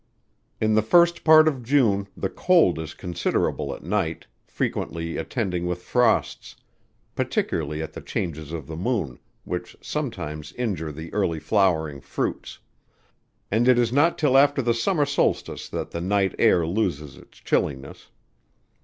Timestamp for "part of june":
1.23-2.07